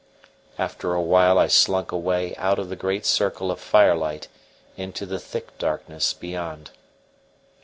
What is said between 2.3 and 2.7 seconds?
out of